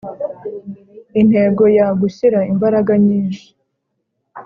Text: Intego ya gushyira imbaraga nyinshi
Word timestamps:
Intego 1.21 1.63
ya 1.77 1.87
gushyira 1.99 2.39
imbaraga 2.51 2.91
nyinshi 3.05 3.45